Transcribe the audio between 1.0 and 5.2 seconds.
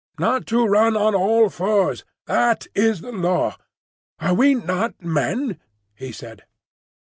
all fours; that is the Law. Are we not